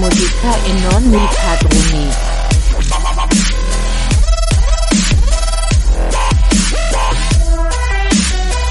[0.00, 2.08] musica e non i padroni.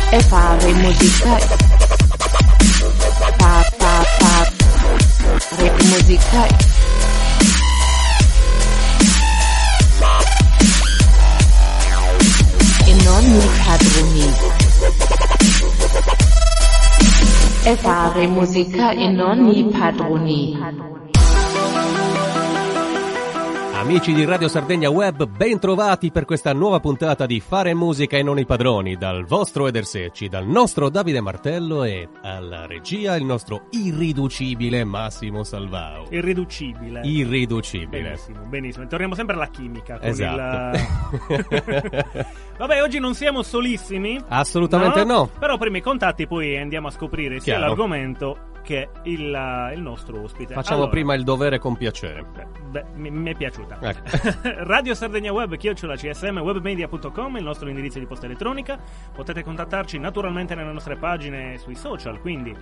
[0.10, 1.38] E fare musica.
[3.38, 4.52] Pa pa pa.
[5.58, 6.48] Re musica.
[12.86, 14.34] E non i padroni.
[17.62, 20.99] E fare musica e non i padroni.
[23.90, 28.22] Amici di Radio Sardegna Web, ben trovati per questa nuova puntata di Fare musica e
[28.24, 33.26] non i padroni, dal vostro Eder Secci, dal nostro Davide Martello e alla regia il
[33.26, 36.06] nostro irriducibile Massimo Salvao.
[36.12, 37.02] Irriducibile.
[37.04, 38.02] Irriducibile.
[38.04, 38.86] Benissimo, benissimo.
[38.86, 39.98] Torniamo sempre alla chimica.
[39.98, 40.78] Con Esatto.
[41.30, 42.26] il-
[42.60, 44.20] Vabbè, oggi non siamo solissimi.
[44.28, 45.30] Assolutamente no.
[45.40, 47.70] Però prima i contatti, poi andiamo a scoprire sia Chiaro.
[47.70, 50.54] l'argomento che il, uh, il nostro ospite.
[50.54, 52.24] Facciamo Allora, prima il dovere con piacere.
[52.24, 53.80] beh, beh, mi, mi è piaciuta.
[53.82, 54.02] Ecco.
[54.66, 58.80] Radio Sardegna Web, chiocciola CSM, webmedia.com, il nostro indirizzo di posta elettronica.
[59.14, 62.56] Potete contattarci naturalmente nelle nostre pagine sui social, quindi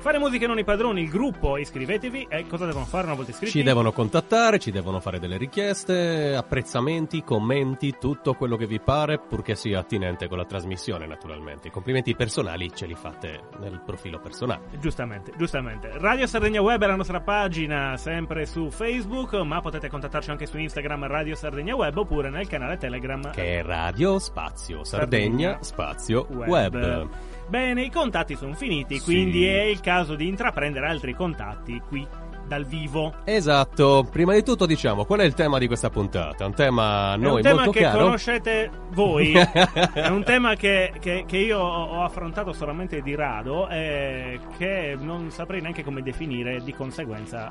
[0.00, 2.26] fare musica non i padroni, il gruppo, iscrivetevi.
[2.28, 3.52] E cosa devono fare una volta iscritti?
[3.52, 9.18] Ci devono contattare, ci devono fare delle richieste, apprezzamenti, commenti, tutto quello che vi pare,
[9.18, 11.68] purché sia attinente con la trasmissione, naturalmente.
[11.68, 14.66] I complimenti personali ce li fate nel profilo personale.
[14.78, 15.90] Giustamente, giustamente.
[15.98, 20.58] Radio Sardegna Web è la nostra pagina, sempre su Facebook, ma potete contattarci anche su
[20.58, 23.30] Instagram Radio Sardegna Web oppure nel canale Telegram.
[23.32, 26.74] Che è Radio Spazio Sardegna, Sardegna, Spazio Web.
[26.74, 27.08] Web.
[27.48, 29.04] Bene, i contatti sono finiti, Sì.
[29.04, 32.06] quindi è il caso di intraprendere altri contatti qui
[32.46, 33.14] dal vivo.
[33.24, 36.44] Esatto, prima di tutto diciamo qual è il tema di questa puntata?
[36.44, 38.04] Un tema a è noi un tema molto che caro.
[38.04, 39.32] conoscete voi,
[39.94, 45.30] è un tema che, che- che io ho affrontato solamente di rado e che non
[45.30, 47.46] saprei neanche come definire di conseguenza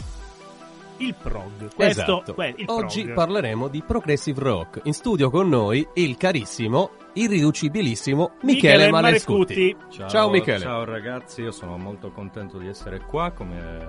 [0.97, 1.73] il prog.
[1.75, 2.33] Questo, Esatto.
[2.33, 3.15] que- il Oggi prog.
[3.15, 4.81] parleremo di progressive rock.
[4.85, 6.89] In studio con noi il carissimo,
[7.21, 9.75] irriducibilissimo Michele Michele, Malescuti.
[9.77, 10.09] Malescuti.
[10.09, 10.59] Ciao, Michele.
[10.59, 13.87] Ciao ragazzi, io sono molto contento di essere qua, come,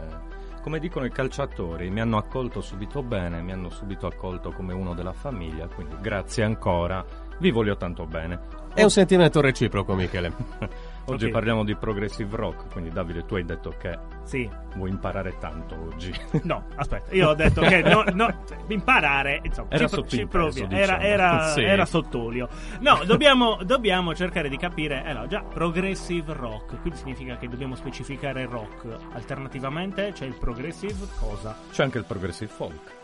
[0.62, 4.94] come dicono i calciatori, mi hanno accolto subito bene, mi hanno subito accolto come uno
[4.94, 7.05] della famiglia, quindi grazie ancora,
[7.38, 8.41] vi voglio tanto bene.
[8.75, 10.33] È un sentimento reciproco, Michele.
[11.10, 11.30] Oggi Ok.
[11.30, 16.12] parliamo di progressive rock, quindi Davide tu hai detto che Sì, vuoi imparare tanto oggi.
[16.44, 20.69] no, aspetta, io ho detto che no, no, imparare, insomma, Era ci, ci provi, era,
[20.98, 21.00] diciamo.
[21.02, 21.62] era, Sì.
[21.62, 22.48] era sott'olio.
[22.80, 27.75] No, dobbiamo, dobbiamo cercare di capire, eh no, già, progressive rock, quindi significa che dobbiamo
[27.75, 28.86] specificare rock.
[29.12, 31.56] Alternativamente c'è il progressive cosa?
[31.70, 32.96] C'è anche il progressive folk,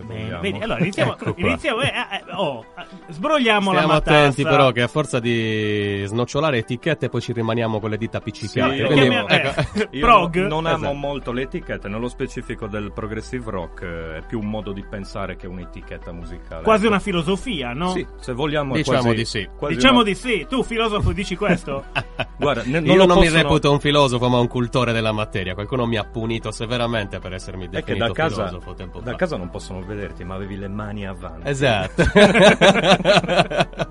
[0.00, 0.40] se Bene, vogliamo.
[0.40, 4.18] vedi, allora iniziamo, Ecco iniziamo eh, eh, oh, eh, sbrogliamo Stiamo la matassa.
[4.18, 8.76] attenti però che a forza di snocciolare etichette poi ci rimaniamo con le dita appiccicate.
[8.76, 9.88] Sì, Quindi, chiami- eh, ecco.
[9.96, 10.36] Io prog?
[10.36, 10.94] non, non amo Esatto.
[10.94, 15.36] molto le etichette, nello specifico del progressive rock eh, è più un modo di pensare
[15.36, 16.62] che un'etichetta musicale.
[16.62, 17.90] Quasi una filosofia, no?
[17.90, 19.48] Sì, se vogliamo Diciamo quasi- di sì.
[19.56, 21.84] quasi Diciamo una- di sì, tu filosofo dici questo?
[22.38, 25.54] Guarda, ne- Io lo non mi possono- reputo un filosofo, ma un cultore della materia.
[25.54, 29.10] Qualcuno mi ha punito severamente per essermi È che definito da casa, filosofo tempo da
[29.12, 29.16] fa.
[29.16, 31.48] casa non possono vederti, ma avevi le mani avanti.
[31.48, 32.02] Esatto.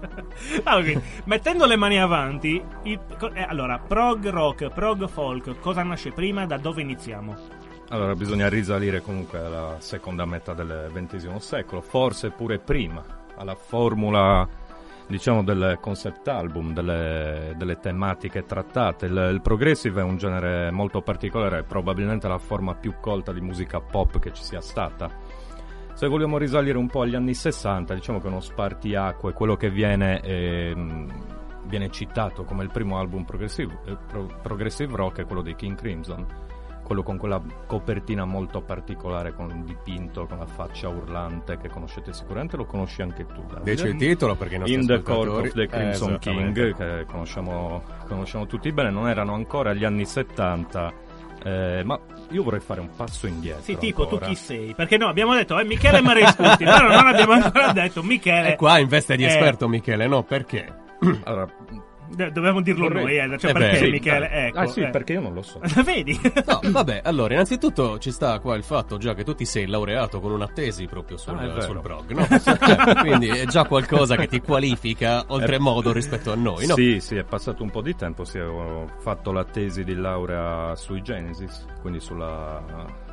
[0.63, 1.01] Ah, ok.
[1.25, 2.99] Mettendo le mani avanti, il-
[3.33, 6.45] eh, allora, prog rock, prog folk, cosa nasce prima?
[6.45, 7.35] Da dove iniziamo?
[7.89, 13.03] Allora bisogna risalire comunque alla seconda metà del XX secolo, forse pure prima,
[13.35, 14.47] alla formula
[15.07, 19.07] diciamo del concept album, delle, delle tematiche trattate.
[19.07, 23.41] Il, il progressive è un genere molto particolare, è probabilmente la forma più colta di
[23.41, 25.09] musica pop che ci sia stata.
[25.99, 30.21] Se vogliamo risalire un po' agli anni 60, diciamo che uno spartiacque, quello che viene,
[30.21, 31.11] ehm,
[31.65, 35.75] viene citato come il primo album progressive, eh, pro- progressive rock è quello dei King
[35.75, 36.25] Crimson
[36.83, 42.13] quello con quella copertina molto particolare con un dipinto con la faccia urlante che conoscete
[42.13, 43.71] sicuramente lo conosci anche tu Davide.
[43.75, 46.17] Dice il titolo perché nostri In the Court of the Crimson Eh.
[46.17, 51.08] King che conosciamo, conosciamo tutti bene non erano ancora gli anni 70
[51.43, 51.99] eh, ma
[52.31, 54.25] io vorrei fare un passo indietro Sì, tipo, ancora.
[54.25, 54.73] tu chi sei?
[54.75, 58.53] Perché no, abbiamo detto, eh, Michele Marescuti, però non abbiamo ancora detto Michele.
[58.53, 60.23] E qua in veste di Eh, esperto Michele, no?
[60.23, 60.65] Perché?
[61.23, 61.47] allora,
[62.09, 64.29] Dobbiamo dirlo vorrei- noi, eh, cioè Eh perché beh, sì, Michele?
[64.29, 64.89] ah, Ecco, ah sì eh.
[64.89, 66.19] perché io non lo so Vedi?
[66.45, 70.19] No, vabbè, allora, innanzitutto ci sta qua il fatto già che tu ti sei laureato
[70.19, 72.27] con una tesi proprio sul, Ah, sul prog, no?
[72.29, 76.73] Eh, Quindi è già qualcosa che ti qualifica oltremodo rispetto a noi, no?
[76.73, 80.75] Sì, sì, è passato un po' di tempo, sì, ho fatto la tesi di laurea
[80.75, 82.63] sui Genesis, quindi sulla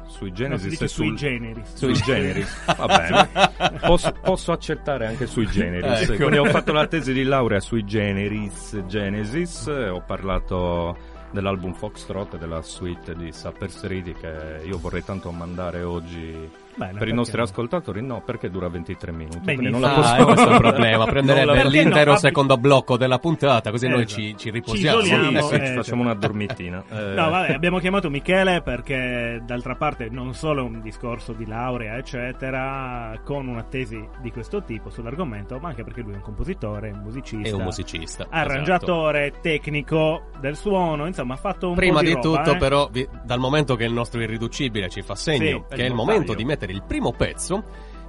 [0.06, 1.74] sui No, dice e sui generis.
[1.74, 3.78] sui generis va bene.
[3.86, 6.14] Posso, posso accettare anche sui generis Ecco.
[6.16, 10.96] quindi ho fatto la tesi di laurea sui generis genesis ho parlato
[11.30, 16.98] dell'album Foxtrot e della suite di Suppers Reedy che io vorrei tanto mandare oggi Bene,
[16.98, 17.42] per i nostri no?
[17.44, 18.02] ascoltatori.
[18.02, 19.38] No, perché dura 23 minuti.
[19.38, 19.56] Benissimo.
[19.56, 22.16] quindi non la Ah, posso e questo è il problema, prenderebbe Perché l'intero no?
[22.18, 24.20] secondo blocco della puntata, così noi Esatto.
[24.20, 25.00] ci, ci Ci riposiamo.
[25.00, 26.84] isoliamo, Sì, sì, eh, ci facciamo una dormitina.
[26.90, 31.96] Eh, No, vabbè, abbiamo chiamato Michele perché d'altra parte non solo un discorso di laurea,
[31.96, 36.90] eccetera, con una tesi di questo tipo sull'argomento, ma anche perché lui è un compositore,
[36.90, 38.22] un musicista, È un musicista.
[38.24, 38.28] esatto.
[38.36, 42.56] arrangiatore, tecnico del suono, insomma, ha fatto un Prima po' di, di roba, tutto, eh.
[42.58, 45.86] però, vi- dal momento che il nostro irriducibile ci fa segno Sì, che è il
[45.86, 47.64] il momento di mettere il primo pezzo,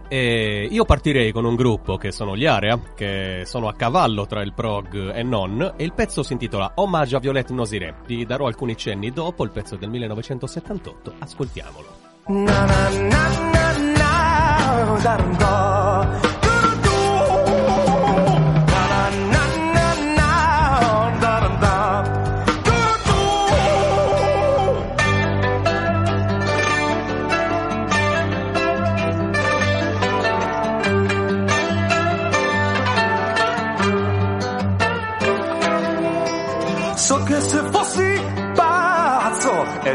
[0.09, 4.41] eh, io partirei con un gruppo che sono gli Area, che sono a cavallo tra
[4.41, 7.95] il prog e non, e il pezzo si intitola Omaggio a Violette Nosire.
[8.05, 12.05] Vi darò alcuni cenni dopo, il pezzo del 1978, ascoltiamolo.
[12.27, 13.47] Na na na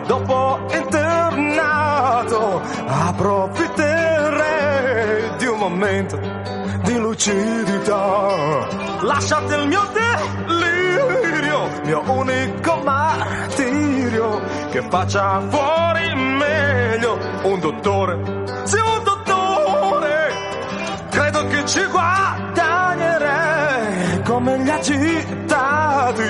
[0.07, 6.19] dopo internato approfitterei di un momento
[6.83, 8.67] di lucidità.
[9.01, 14.41] Lasciate il mio delirio, mio unico martirio,
[14.71, 18.19] che faccia fuori meglio un dottore,
[18.65, 20.31] sì un dottore.
[21.11, 26.23] Credo che ci guadagnerei come gli agitati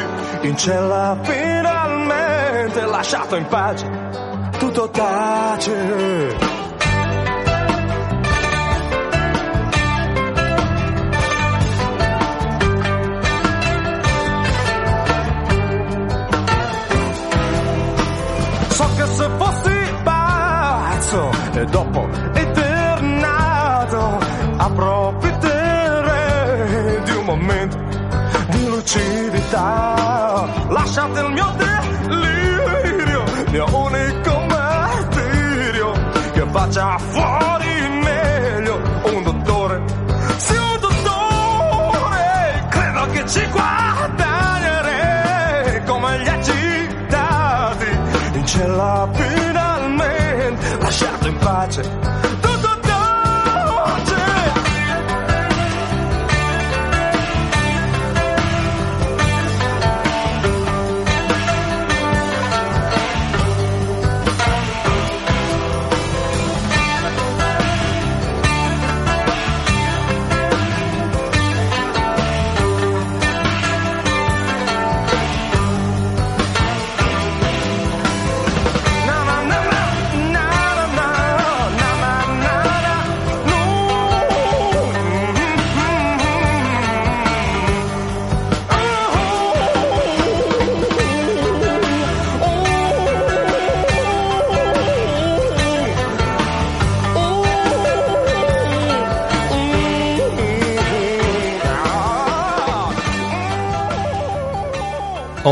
[0.42, 2.31] in cella finalmente
[2.80, 3.86] lasciato in pace
[4.58, 6.36] tutto tace
[18.68, 19.70] So che se fossi
[20.02, 24.18] pazzo e dopo eternato
[24.56, 27.76] approfitterei di un momento
[28.48, 30.46] di lucidità.
[30.68, 31.81] Lasciate il mio delirio,
[36.72, 39.82] faccia fuori meglio un dottore.
[40.38, 44.24] Sì, un dottore, credo che ci guadagnerei
[45.84, 47.86] come gli agitati
[48.32, 52.01] in cella finalmente lasciato in pace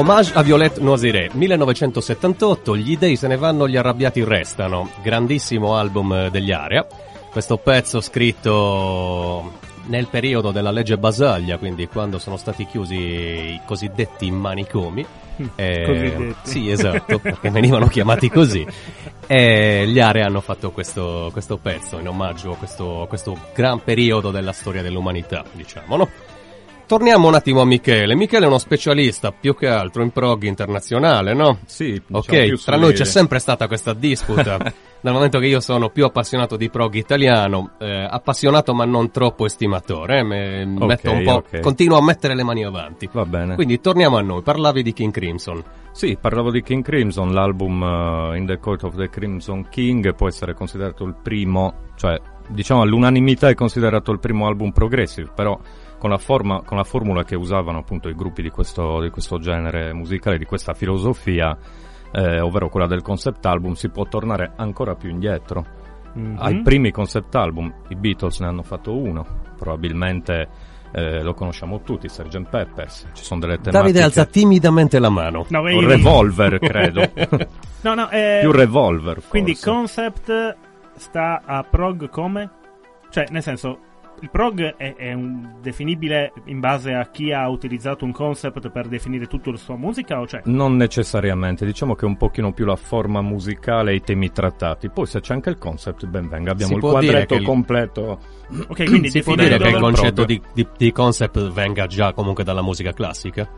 [0.01, 4.89] Hommage a Violette Noisire, 1978, gli dei se ne vanno, gli arrabbiati restano.
[5.03, 6.87] Grandissimo album eh, degli Area.
[7.31, 14.31] Questo pezzo scritto nel periodo della legge Basaglia, quindi quando sono stati chiusi i cosiddetti
[14.31, 15.05] manicomi.
[15.55, 16.37] Eh, Cosiddetti.
[16.45, 18.67] Sì, esatto, perché venivano chiamati così.
[19.27, 24.31] E gli Area hanno fatto questo, questo pezzo in omaggio a questo, questo gran periodo
[24.31, 26.09] della storia dell'umanità, diciamo, no?
[26.91, 28.17] Torniamo un attimo a Michele.
[28.17, 31.61] Michele è uno specialista più che altro in prog internazionale, no?
[31.65, 34.57] Sì, diciamo Ok, tra noi c'è sempre stata questa disputa.
[35.01, 39.47] dal momento che io sono più appassionato di prog italiano, eh, appassionato ma non troppo
[39.47, 41.61] estimatore, eh, me- metto un po', ok.
[41.61, 43.09] continuo a mettere le mani avanti.
[43.13, 43.55] Va bene.
[43.55, 45.63] Quindi torniamo a noi, parlavi di King Crimson.
[45.93, 50.27] Sì, parlavo di King Crimson, l'album eh, In the Court of the Crimson King può
[50.27, 55.57] essere considerato il primo, cioè diciamo all'unanimità è considerato il primo album progressive, però
[56.01, 59.39] con la, forma, con la formula che usavano appunto i gruppi di questo, di questo
[59.39, 61.55] genere musicale, di questa filosofia,
[62.11, 65.63] eh, ovvero quella del concept album, si può tornare ancora più indietro.
[66.15, 66.37] Mhm.
[66.39, 69.27] Ai primi concept album i Beatles ne hanno fatto uno,
[69.59, 70.49] probabilmente
[70.93, 72.49] eh, lo conosciamo tutti, Sgt.
[72.49, 73.83] Peppers, ci sono delle tematiche...
[73.83, 75.45] Davide alza timidamente la mano.
[75.51, 77.11] No, Un revolver, credo.
[77.83, 79.29] No, no, eh, Più revolver, forse.
[79.29, 80.57] Quindi Concept
[80.97, 82.51] sta a prog come?
[83.09, 83.79] Cioè, nel senso,
[84.21, 88.89] il prog è, è un- definibile in base a chi ha utilizzato un concept per
[88.89, 90.43] definire tutta la sua musica o c'è?
[90.45, 94.89] Non necessariamente, diciamo che è un pochino più la forma musicale e i temi trattati.
[94.91, 98.19] Poi se c'è anche il concept, ben venga, abbiamo Si il quadretto il- completo.
[98.69, 102.45] Ok, quindi Si può dire che il concetto di, di- di concept venga già comunque
[102.45, 103.49] dalla musica classica?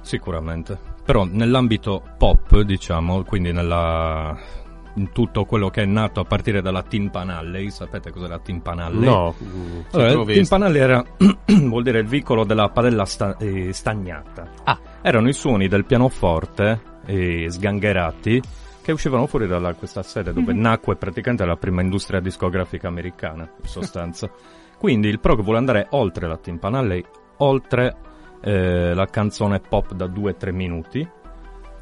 [0.00, 0.78] Sicuramente.
[1.04, 4.36] Però nell'ambito pop, diciamo, quindi nella
[4.94, 8.78] in tutto quello che è nato a partire dalla Timpan Alley, sapete cos'è la Timpan
[8.78, 9.04] Alley?
[9.04, 9.34] No.
[9.42, 10.40] mm, Allora, sì, l'ho il visto.
[10.42, 11.04] Timpan Alley era
[11.46, 14.48] vuol dire il vicolo della padella sta- eh, stagnata.
[14.64, 14.78] Ah.
[15.00, 18.40] Erano i suoni del pianoforte eh, sgangherati
[18.82, 23.68] che uscivano fuori da questa sede dove nacque praticamente la prima industria discografica americana, in
[23.68, 24.30] sostanza.
[24.76, 27.04] Quindi il prog vuole andare oltre la Timpan Alley,
[27.38, 27.96] oltre
[28.42, 31.08] eh, la canzone pop da 2-3 minuti.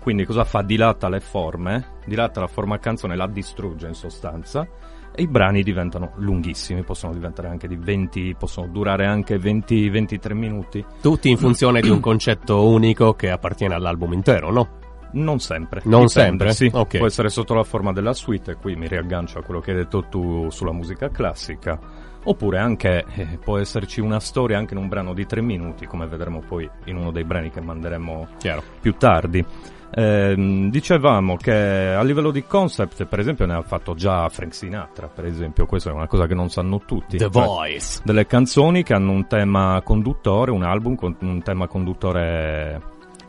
[0.01, 0.63] Quindi cosa fa?
[0.63, 4.67] Dilata le forme, dilata la forma canzone, la distrugge in sostanza
[5.13, 10.85] e i brani diventano lunghissimi, possono diventare anche di 20, possono durare anche 20-23 minuti.
[11.03, 14.69] Tutti in funzione di un concetto unico che appartiene all'album intero, no?
[15.13, 15.83] Non sempre.
[15.85, 16.53] Non dipende, sempre?
[16.53, 16.99] Sì, Ok.
[16.99, 19.79] può essere sotto la forma della suite, e qui mi riaggancio a quello che hai
[19.79, 21.79] detto tu sulla musica classica.
[22.23, 26.07] Oppure anche eh, può esserci una storia anche in un brano di tre minuti, come
[26.07, 28.63] vedremo poi in uno dei brani che manderemo Chiaro.
[28.81, 29.45] più tardi.
[29.93, 35.09] Ehm, dicevamo che a livello di concept, per esempio, ne ha fatto già Frank Sinatra,
[35.09, 37.17] per esempio, questa è una cosa che non sanno tutti.
[37.17, 38.01] The Cioè, Voice.
[38.05, 42.81] delle canzoni che hanno un tema conduttore, un album con un tema conduttore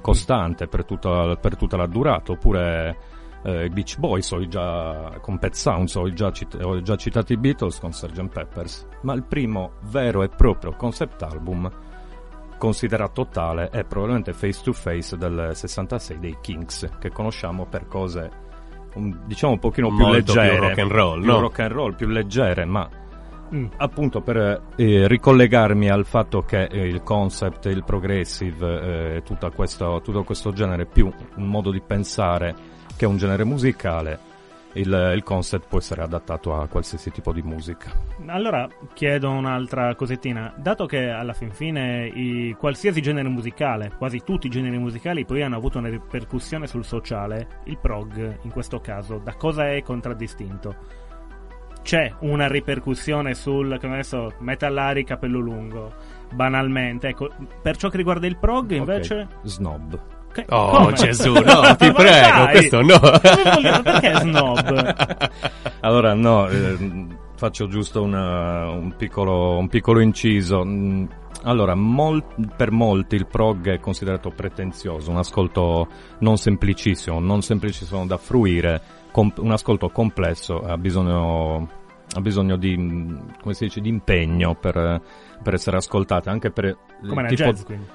[0.02, 2.98] costante per tutta, per tutta la durata, oppure
[3.44, 7.38] eh, Beach Boys, ho già, con Pet Sounds, ho già, cit- ho già citato i
[7.38, 8.28] Beatles con Sgt.
[8.30, 11.70] Peppers, ma il primo vero e proprio concept album
[12.62, 18.30] considerato tale è probabilmente Face to Face del 66 dei Kings, che conosciamo per cose
[18.94, 21.40] un- diciamo un pochino più Molto più leggere, rock and roll, più no?
[21.40, 22.88] rock and roll, più leggere, ma
[23.54, 23.66] Mm.
[23.78, 30.00] appunto per eh, ricollegarmi al fatto che eh, il concept, il progressive, eh, tutta questo,
[30.02, 32.56] tutto questo genere è più un modo di pensare
[32.96, 34.18] che un genere musicale,
[34.74, 37.92] il, il concept può essere adattato a qualsiasi tipo di musica.
[38.28, 40.54] Allora chiedo un'altra cosettina.
[40.58, 45.42] Dato che alla fin fine i- qualsiasi genere musicale, quasi tutti i generi musicali, poi
[45.44, 50.76] hanno avuto una ripercussione sul sociale, il prog in questo caso, da cosa è contraddistinto?
[51.82, 55.92] C'è una ripercussione sul, come adesso, metallari, capello lungo,
[56.32, 57.08] banalmente.
[57.08, 57.30] Ecco,
[57.62, 59.22] per ciò che riguarda il prog, invece...
[59.22, 60.00] Ok, Snob.
[60.34, 60.94] Che- Oh come?
[60.94, 63.00] Gesù, no, ti prego, questo no.
[63.00, 65.30] Voglio- perché snob?
[65.82, 70.64] Allora, no, eh, faccio giusto una- un, piccolo, un piccolo inciso.
[70.64, 71.06] Mm,
[71.44, 72.24] Allora, mol-
[72.56, 75.88] per molti il prog è considerato pretenzioso, un ascolto
[76.20, 78.80] non semplicissimo, non semplicissimo da fruire,
[79.12, 81.68] com- un ascolto complesso, ha bisogno,
[82.16, 82.76] ha bisogno di,
[83.42, 85.02] come si dice, di impegno per,
[85.42, 86.78] per essere ascoltato, anche per...
[87.08, 87.86] Come nel tipo- jazz, quindi.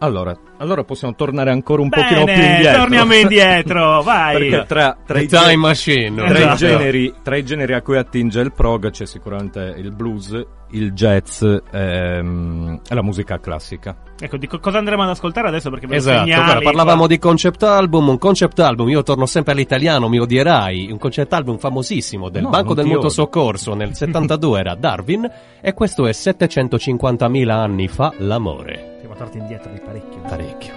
[0.00, 2.78] Allora, allora possiamo tornare ancora un pochino più Bene, indietro.
[2.80, 4.48] torniamo indietro, vai!
[4.48, 6.14] Perché tra, tra i Time gen- Machine.
[6.24, 6.56] tra, i Esatto.
[6.56, 10.40] generi, tra i generi a cui attinge il prog c'è sicuramente il blues,
[10.70, 13.96] il jazz ehm, e la musica classica.
[14.20, 15.68] Ecco, di co- cosa andremo ad ascoltare adesso?
[15.70, 17.06] Perché Esatto, segnali guarda, parlavamo qua.
[17.08, 21.58] di concept album, un concept album, io torno sempre all'italiano, mi odierai, un concept album
[21.58, 23.08] famosissimo del No, Banco del Mutuo.
[23.08, 25.28] Soccorso nel 72 era Darwin
[25.60, 28.97] e questo è 750.000 anni fa l'amore.
[29.18, 30.20] Torti indietro di parecchio.
[30.20, 30.74] Parecchio.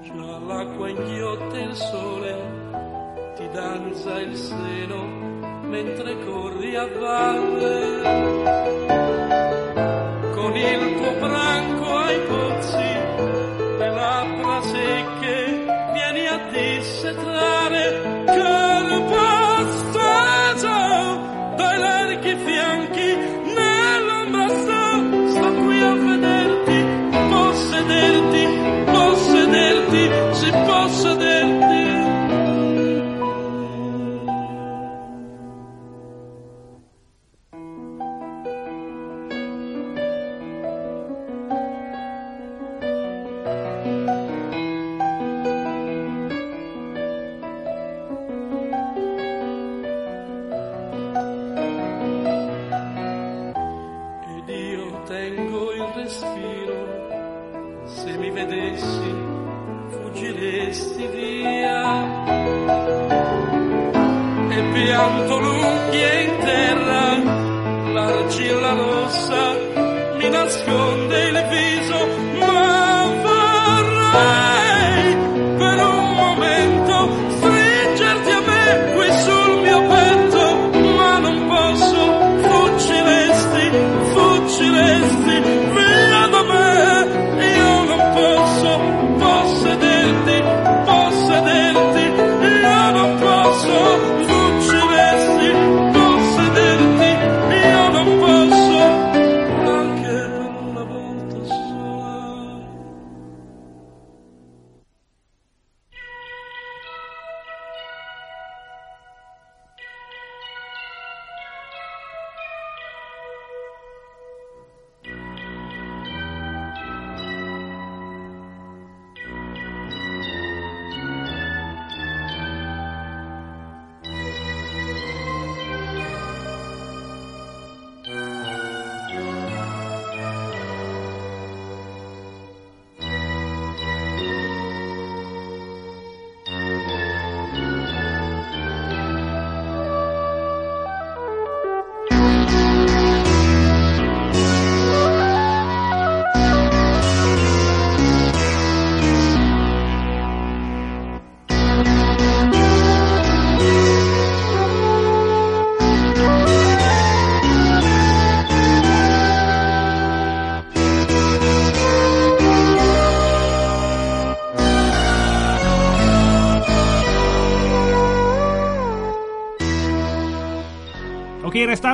[0.00, 2.36] Già l'acqua inghiotte il sole,
[3.36, 5.04] ti danza il seno
[5.68, 8.02] mentre corri a valle.
[10.32, 12.92] Con il tuo branco ai pozzi,
[13.78, 19.13] le labbra secche, vieni a dissetrare corpo
[30.54, 30.83] people.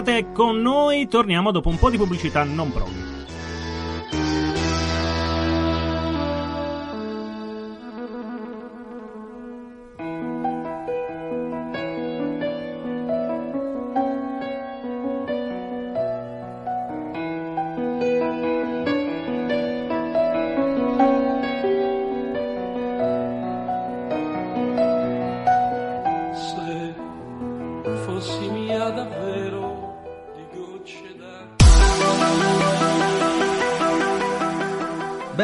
[0.00, 3.20] Restate con noi, torniamo dopo un po' di pubblicità non prog.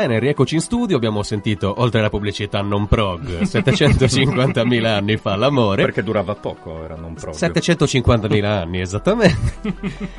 [0.07, 5.83] Bene, rieccoci in studio, abbiamo sentito, oltre alla pubblicità non prog, 750.000 anni fa l'amore.
[5.83, 7.49] Perché durava poco, era non proprio.
[7.49, 9.55] 750.000 anni, esattamente.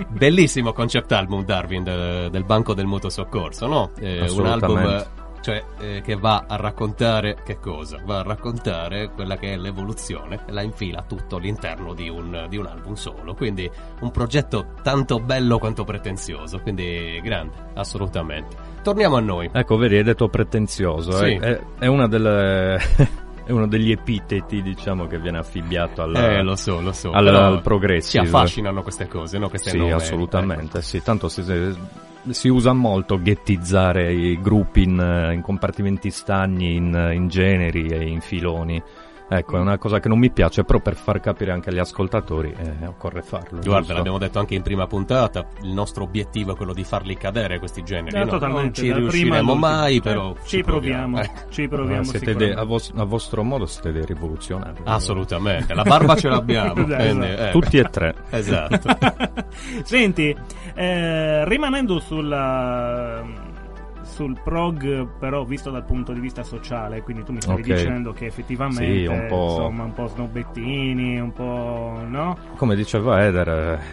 [0.10, 3.92] Bellissimo concept album Darwin de- del Banco del Mutuo Soccorso, no?
[3.98, 5.06] Eh, un album
[5.40, 8.02] cioè, eh, che va a raccontare che cosa?
[8.04, 12.58] Va a raccontare quella che è l'evoluzione e la infila tutto all'interno di un, di
[12.58, 13.34] un album solo.
[13.36, 13.72] Quindi
[14.02, 16.60] un progetto tanto bello quanto pretenzioso.
[16.60, 18.67] Quindi grande, assolutamente.
[18.88, 19.50] Torniamo a noi.
[19.52, 21.12] Ecco, vedi, hai detto pretenzioso.
[21.12, 21.34] Sì.
[21.34, 22.78] eh, È, è una delle...
[23.44, 27.12] è uno degli epiteti, diciamo, che viene affibbiato al, Eh, lo so, lo so.
[27.12, 28.24] al, però al progressive.
[28.24, 29.50] Ci affascinano queste cose, no?
[29.50, 31.04] Queste Sì, nome, assolutamente, sì.
[31.04, 31.44] Tanto si,
[32.30, 38.22] si usa molto ghettizzare i gruppi in, in compartimenti stagni, in, in generi e in
[38.22, 38.82] filoni.
[39.30, 42.54] Ecco, è una cosa che non mi piace, però per far capire anche agli ascoltatori
[42.58, 43.60] eh, occorre farlo.
[43.60, 43.94] Guarda, giusto?
[43.94, 47.84] l'abbiamo detto anche in prima puntata, il nostro obiettivo è quello di farli cadere questi
[47.84, 48.16] generi.
[48.16, 48.30] Eh, no?
[48.30, 52.52] totalmente, non ci riusciremo mai, Cioè, però ci proviamo, Eh, ci proviamo Ah, siete dei-
[52.54, 54.80] a, vos- a vostro modo siete dei rivoluzionari.
[54.86, 56.76] assolutamente, la barba ce l'abbiamo.
[56.88, 57.04] Esatto.
[57.04, 58.16] quindi, eh, Tutti e tre.
[58.30, 58.98] Esatto.
[59.84, 60.36] Senti,
[60.74, 63.24] eh, rimanendo sulla
[64.08, 67.68] sul prog però visto dal punto di vista sociale quindi tu mi stavi Ok.
[67.68, 69.48] dicendo che effettivamente Sì, un po'.
[69.50, 72.38] insomma un po' snobbettini un po' no?
[72.56, 73.48] Come diceva Eder,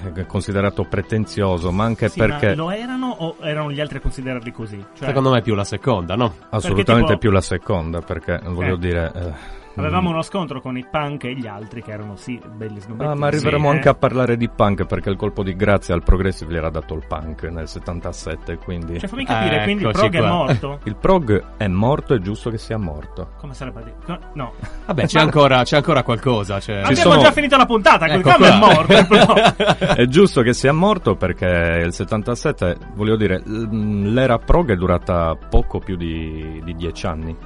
[0.04, 3.98] eh, è considerato pretenzioso, ma anche Sì, ma perché lo erano o erano gli altri
[3.98, 4.78] a considerarli così?
[4.94, 6.32] Cioè, Secondo me è più la seconda, no?
[6.50, 8.78] assolutamente tipo- più la seconda, perché voglio Eh.
[8.78, 9.12] dire...
[9.14, 13.12] eh, avevamo uno scontro con i punk e gli altri che erano sì belli snobbettini
[13.12, 13.90] Ah, ma arriveremo sì, anche eh.
[13.90, 17.04] a parlare di punk perché il colpo di grazia al progressive gli era dato il
[17.06, 20.36] punk nel 77, quindi cioè fammi capire quindi il Eccoci prog è qua.
[20.36, 20.78] morto?
[20.84, 23.30] il prog è morto, è giusto che sia morto.
[23.38, 24.18] come sarebbe a dire?
[24.34, 24.52] No
[24.86, 26.58] Vabbè, c'è Ma- ancora, c'è ancora qualcosa.
[26.58, 26.78] C'è...
[26.78, 28.92] abbiamo sono- già finito la puntata Ecco quando è morto
[29.94, 35.78] è giusto che sia morto perché il 77, voglio dire, l'era prog è durata poco
[35.78, 37.36] più di, di dieci anni.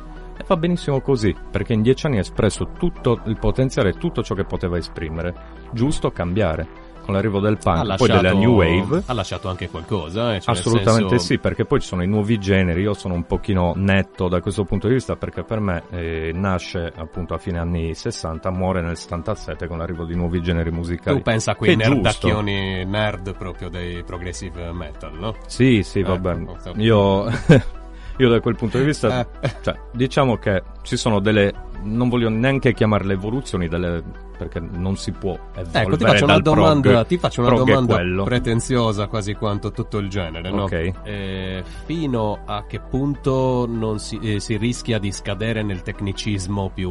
[0.48, 4.44] Va benissimo così, perché in dieci anni ha espresso tutto il potenziale, tutto ciò che
[4.44, 5.34] poteva esprimere.
[5.72, 6.86] Giusto cambiare.
[7.08, 9.02] Con l'arrivo del punk, poi della new wave.
[9.06, 10.34] ha lasciato anche qualcosa.
[10.34, 13.24] eh, cioè Assolutamente senso- sì, perché poi ci sono i nuovi generi, io sono un
[13.24, 17.58] pochino netto da questo punto di vista perché per me eh, nasce appunto a fine
[17.58, 21.16] anni 60, muore nel 77 con l'arrivo di nuovi generi musicali.
[21.16, 25.34] Tu pensa a quei nerdacchioni nerd proprio dei progressive metal, no?
[25.46, 26.42] Sì, sì, Ecco, vabbè.
[26.76, 27.24] Io,
[28.18, 29.50] io da quel punto di vista, Eh.
[29.62, 31.52] cioè, diciamo che ci sono delle,
[31.82, 34.02] non voglio neanche chiamarle evoluzioni, delle,
[34.38, 37.06] perché non si può evolvere Ecco, ti faccio una domanda, prog.
[37.06, 40.62] ti faccio una domanda pretenziosa quasi quanto tutto il genere, no?
[40.62, 40.92] Ok.
[41.02, 46.90] Eh, fino a che punto non si, eh, si rischia di scadere nel tecnicismo più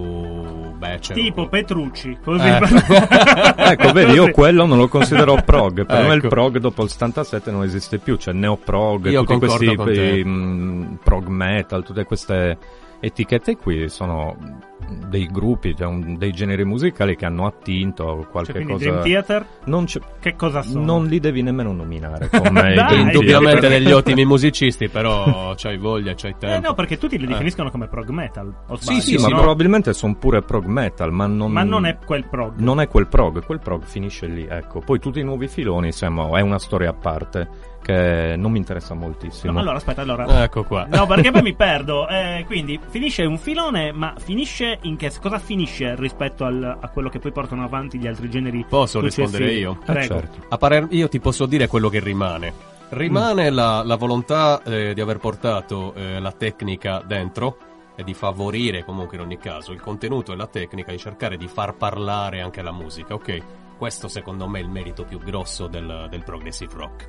[0.77, 1.19] becero?
[1.19, 2.59] tipo Petrucci così Eh.
[3.71, 5.85] ecco, vedi, io quello non lo considero prog.
[5.85, 6.27] Per me il Ecco.
[6.27, 8.17] prog dopo il 77 non esiste più.
[8.17, 12.57] C'è neoprog, Io tutti questi eh, mh, prog metal, tutte queste
[12.99, 14.65] etichette qui sono
[15.07, 18.85] dei gruppi, cioè un- dei generi musicali che hanno attinto Cioè, qualche quindi cosa.
[18.85, 20.85] Dream Theater Non, c'è- che cosa sono?
[20.85, 26.35] non li devi nemmeno nominare come Dai, Indubbiamente degli ottimi musicisti, però c'hai voglia, c'hai
[26.37, 26.55] tempo.
[26.55, 27.27] Eh no, perché tutti li Eh.
[27.27, 28.53] definiscono come prog metal.
[28.67, 29.37] O Sì, sì, ma no.
[29.37, 32.57] probabilmente sono pure prog metal, ma non, Ma non è quel prog.
[32.59, 34.79] non è quel prog, quel prog finisce lì, ecco.
[34.79, 38.93] Poi tutti i nuovi filoni, insomma, è una storia a parte che non mi interessa
[38.93, 39.53] moltissimo.
[39.53, 40.43] No, allora, aspetta, allora.
[40.43, 40.85] Ecco qua.
[40.89, 42.07] No, perché poi mi perdo.
[42.07, 47.09] Eh, quindi finisce un filone, ma finisce in che cosa finisce rispetto al- a quello
[47.09, 48.65] che poi portano avanti gli altri generi?
[48.67, 49.27] Posso successivi?
[49.27, 49.71] rispondere io?
[49.81, 50.13] Eh, Prego.
[50.13, 50.45] certo.
[50.49, 52.53] A parer io ti posso dire quello che rimane.
[52.89, 57.57] Rimane la, la volontà eh, di aver portato eh, la tecnica dentro
[57.97, 61.47] e di favorire comunque in ogni caso il contenuto e la tecnica, di cercare di
[61.47, 63.41] far parlare anche la musica, ok?
[63.77, 67.07] Questo secondo me è il merito più grosso del, del progressive rock.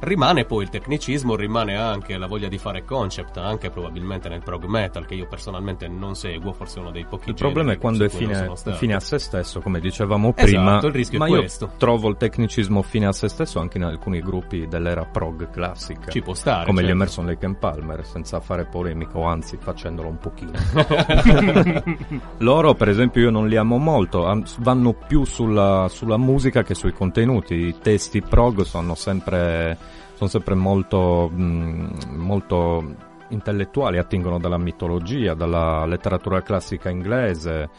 [0.00, 4.64] Rimane poi il tecnicismo, rimane anche la voglia di fare concept, anche probabilmente nel prog
[4.64, 8.08] metal, che io personalmente non seguo, forse uno dei pochi Il problema è quando è
[8.08, 10.76] fine, fine a se stesso, come dicevamo Esatto, prima.
[10.78, 11.70] il rischio è ma io questo.
[11.76, 16.10] trovo il tecnicismo fine a se stesso anche in alcuni gruppi dell'era prog classica.
[16.10, 16.96] Ci può stare, Come gli certo.
[16.96, 20.52] Emerson Lake and Palmer, senza fare polemico, anzi facendolo un pochino.
[22.38, 26.92] Loro, per esempio, io non li amo molto, vanno più sulla, sulla musica che sui
[26.92, 27.54] contenuti.
[27.54, 29.76] I testi prog sono sempre,
[30.18, 32.94] sono sempre molto, mh, molto
[33.28, 37.70] intellettuali, attingono dalla mitologia, dalla letteratura classica inglese.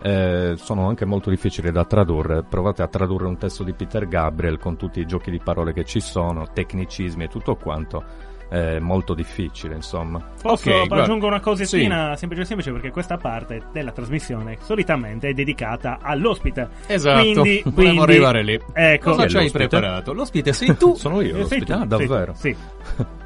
[0.00, 2.44] eh, sono anche molto difficili da tradurre.
[2.44, 5.84] Provate a tradurre un testo di Peter Gabriel con tutti i giochi di parole che
[5.84, 8.04] ci sono, tecnicismi e tutto quanto.
[8.48, 10.18] È molto difficile, insomma.
[10.40, 15.32] Posso Ok, guarda- aggiungere una cosettina semplice semplice perché questa parte della trasmissione solitamente è
[15.34, 16.68] dedicata all'ospite.
[16.86, 18.58] Esatto, Quindi, volevo quindi- arrivare lì.
[18.72, 19.10] Ecco.
[19.10, 20.14] Cosa ci hai preparato?
[20.14, 20.94] L'ospite sei tu.
[20.94, 21.64] Sono io Eh, sei l'ospite.
[21.66, 22.32] tu, Ah, davvero?
[22.34, 22.56] Sì.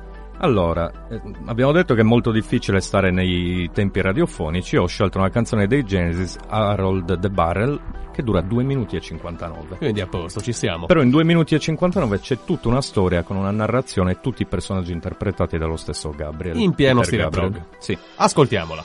[0.42, 4.76] Allora, eh, abbiamo detto che è molto difficile stare nei tempi radiofonici.
[4.76, 7.80] Ho scelto una canzone dei Genesis, Harold the Barrel,
[8.12, 9.76] che dura 2 minuti e 59.
[9.76, 10.86] Quindi a posto, ci siamo.
[10.86, 14.42] Però in 2 minuti e 59 c'è tutta una storia con una narrazione e tutti
[14.42, 16.58] i personaggi interpretati dallo stesso Gabriel.
[16.58, 17.30] In pieno stile.
[17.78, 17.96] Sì.
[18.16, 18.84] Ascoltiamola.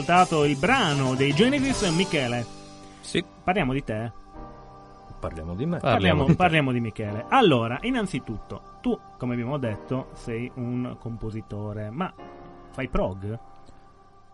[0.00, 2.44] Ascoltato il brano dei Genesis Michele.
[3.00, 4.12] Sì, Parliamo di te?
[5.20, 5.76] parliamo di me.
[5.76, 6.36] Parliamo Parliamo, di te.
[6.36, 7.26] parliamo di Michele.
[7.28, 12.10] Allora, innanzitutto, tu, come abbiamo detto, sei un compositore, ma
[12.70, 13.38] fai prog?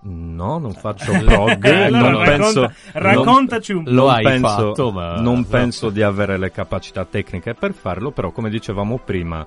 [0.03, 1.65] No, non faccio prog.
[1.65, 3.91] Allora, non racconta- penso, raccontaci un po'.
[3.91, 5.45] Lo non hai penso, fatto, ma- non no.
[5.49, 9.45] penso di avere le capacità tecniche per farlo, però come dicevamo prima,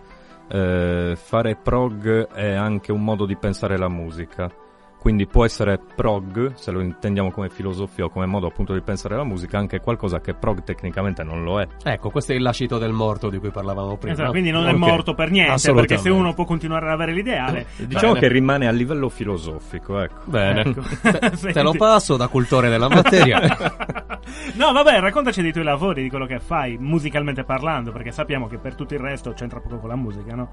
[0.50, 4.52] eh, fare prog è anche un modo di pensare la musica.
[5.00, 9.16] Quindi può essere prog, se lo intendiamo come filosofia o come modo appunto di pensare
[9.16, 11.68] la musica, anche qualcosa che prog tecnicamente non lo è.
[11.84, 14.14] Ecco, questo è il lascito del morto di cui parlavamo prima.
[14.14, 14.78] Esatto, quindi non è Ok.
[14.78, 17.66] morto per niente, perché se uno può continuare ad avere l'ideale...
[17.78, 18.28] Diciamo Bene.
[18.28, 20.20] che rimane a livello filosofico, ecco.
[20.26, 20.82] Bene, Ecco.
[21.02, 23.40] te, te lo passo da cultore della materia.
[24.56, 28.58] no, vabbè, raccontaci dei tuoi lavori, di quello che fai, musicalmente parlando, perché sappiamo che
[28.58, 30.50] per tutto il resto c'entra poco con la musica, no?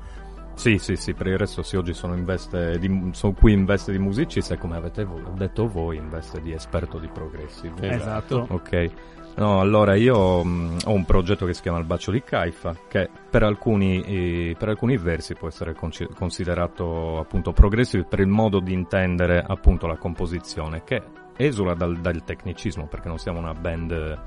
[0.57, 3.67] Sì, sì, sì, per il resto sì, oggi sono, in veste di, sono qui in
[3.67, 7.89] veste di musicista e come avete detto voi in veste di esperto di progressive.
[7.91, 8.47] Esatto.
[8.49, 8.91] Ok.
[9.37, 13.11] No, allora io mh, ho un progetto che si chiama Il bacio di Caifa, che
[13.29, 18.59] per alcuni, eh, per alcuni versi può essere conci- considerato appunto progressive per il modo
[18.59, 21.03] di intendere appunto la composizione, che
[21.37, 24.19] esula dal, dal tecnicismo, perché non siamo una band,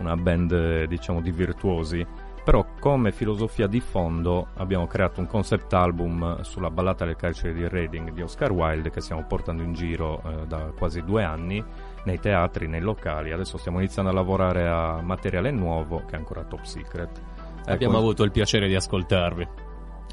[0.00, 2.04] una band diciamo di virtuosi,
[2.48, 7.68] però come filosofia di fondo abbiamo creato un concept album sulla ballata del carcere di
[7.68, 11.62] Reading di Oscar Wilde che stiamo portando in giro eh, da quasi due anni
[12.04, 13.32] nei teatri, nei locali.
[13.32, 17.20] Adesso stiamo iniziando a lavorare a materiale nuovo che è ancora top secret.
[17.66, 19.48] Abbiamo Ecco, avuto il piacere di ascoltarvi.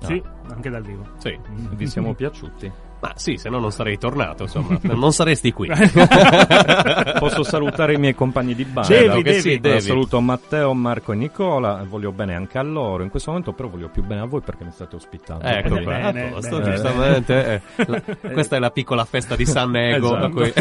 [0.02, 1.06] Sì, anche dal vivo.
[1.16, 1.40] Sì.
[1.48, 2.70] vi siamo piaciuti?
[3.06, 4.78] Ma sì, se no non sarei tornato, insomma.
[4.94, 5.70] non saresti qui.
[7.20, 8.88] Posso salutare i miei compagni di banda?
[8.90, 9.40] Devi, devi.
[9.42, 9.82] sì, devi.
[9.82, 13.04] Saluto Matteo, Marco e Nicola, voglio bene anche a loro.
[13.04, 15.46] In questo momento però voglio più bene a voi perché mi state ospitando.
[15.46, 16.72] Ecco, Bene, bene, a posto, bene.
[16.72, 17.46] giustamente.
[17.46, 17.62] eh.
[17.86, 18.02] La-
[18.34, 20.16] questa è la piccola festa di San Nego.
[20.18, 20.26] Esatto.
[20.26, 20.54] a cui-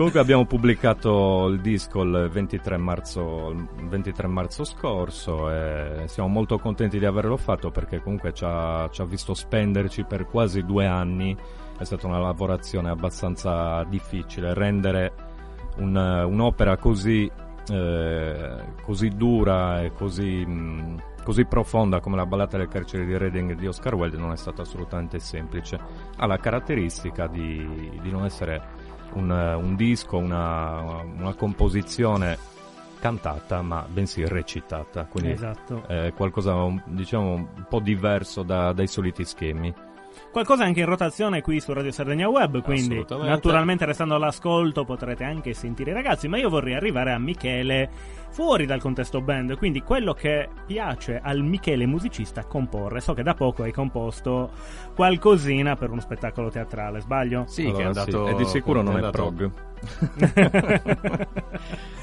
[0.00, 6.58] Comunque abbiamo pubblicato il disco il 23 marzo, il 23 marzo scorso e siamo molto
[6.58, 10.86] contenti di averlo fatto perché comunque ci ha, ci ha visto spenderci per quasi due
[10.86, 11.36] anni.
[11.76, 15.12] È stata una lavorazione abbastanza difficile, rendere
[15.76, 17.30] un- un'opera così,
[17.68, 23.52] eh, così dura e così, mh, così profonda come la ballata del carcere di Reading
[23.52, 25.78] di Oscar Wilde non è stata assolutamente semplice.
[26.16, 28.79] Ha la caratteristica di, di non essere
[29.14, 32.38] un, un disco, una, una composizione
[33.00, 35.06] cantata, ma bensì recitata.
[35.06, 35.86] Quindi Esatto.
[35.86, 39.72] è qualcosa diciamo un po' diverso da- dai soliti schemi.
[40.30, 45.54] Qualcosa anche in rotazione qui su Radio Sardegna Web, quindi naturalmente restando all'ascolto potrete anche
[45.54, 47.90] sentire i ragazzi, ma io vorrei arrivare a Michele
[48.30, 53.00] fuori dal contesto band, quindi quello che piace al Michele musicista comporre.
[53.00, 54.50] So che da poco hai composto
[54.94, 57.44] qualcosina per uno spettacolo teatrale, sbaglio?
[57.48, 58.26] Sì, che è Allora, andato...
[58.26, 59.50] sì, e di sicuro non è andato- prog.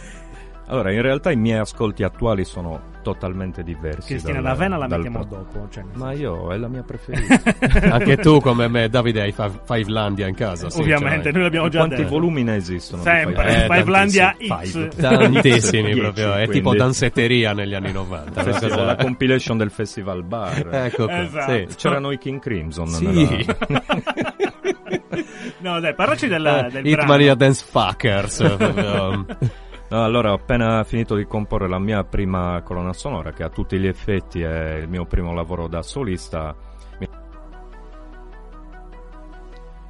[0.70, 4.10] Allora, in realtà i miei ascolti attuali sono totalmente diversi.
[4.10, 5.68] Cristina dal- D'Avena la dal mettiamo pro- dopo.
[5.72, 7.42] cioè, Ma io è la mia preferita.
[7.96, 10.70] Anche tu, come me, Davide, hai Five, Fivelandia in casa.
[10.70, 12.10] sì, Ovviamente, noi l'abbiamo già Quanti detto.
[12.10, 13.02] volumi ne esistono?
[13.02, 14.90] Sempre, Five- Eh, Fivelandia tantissimi.
[14.90, 14.96] X.
[15.00, 18.44] Tantissimi Dieci, proprio, è tipo danzetteria negli anni 90.
[18.60, 20.68] Sì, sì, la compilation del Festival Bar.
[20.70, 21.52] Ecco qua, Esatto.
[21.54, 21.68] sì.
[21.78, 22.88] C'erano i King Crimson.
[22.90, 23.06] Sì.
[23.06, 23.86] nella-
[25.60, 27.36] No, dai, parlaci della, Eh, del Hitmania brano.
[27.36, 28.56] Dance Fuckers.
[28.58, 29.26] proprio.
[29.90, 33.88] Allora ho appena finito di comporre la mia prima colonna sonora, che a tutti gli
[33.88, 36.54] effetti è il mio primo lavoro da solista.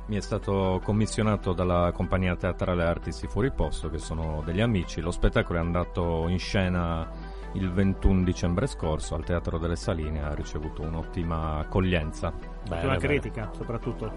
[0.06, 5.02] Mi- è stato commissionato dalla compagnia teatrale Artisti Fuori Posto, che sono degli amici.
[5.02, 7.10] Lo spettacolo è andato in scena
[7.54, 12.28] il 21 dicembre scorso al Teatro delle Saline, ha ricevuto un'ottima accoglienza.
[12.28, 12.98] Una Bene, bene.
[13.00, 14.12] critica, soprattutto.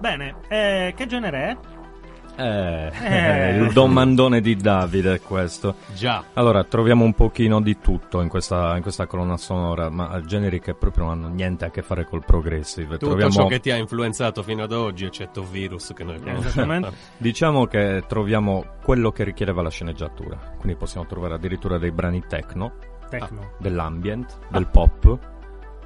[0.00, 1.56] Bene, eh, che genere è?
[2.38, 3.56] Eh, Eh.
[3.58, 5.74] il domandone di Davide è questo.
[5.92, 6.22] Già.
[6.34, 10.74] Allora, troviamo un pochino di tutto in questa, in questa colonna sonora, ma generi che
[10.74, 12.92] proprio non hanno niente a che fare col progressive.
[12.96, 16.46] Tutto troviamo, ciò che ti ha influenzato fino ad oggi, eccetto virus che noi conosciamo.
[16.46, 16.92] Esattamente.
[17.18, 20.36] Diciamo che troviamo quello che richiedeva la sceneggiatura.
[20.58, 22.72] Quindi possiamo trovare addirittura dei brani techno,
[23.10, 23.52] Tecno.
[23.58, 25.18] dell'ambient, del pop.